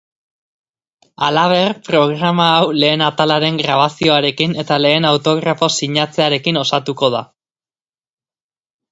Halaber, 1.25 1.73
programa 1.89 2.47
hau 2.53 2.63
lehen 2.83 3.03
atalaren 3.07 3.59
grabazioarekin 3.61 4.55
eta 4.63 4.77
lehen 4.85 5.05
autografo 5.09 5.69
sinatzearekin 5.81 6.57
osatuko 6.63 7.11
da. 7.17 7.21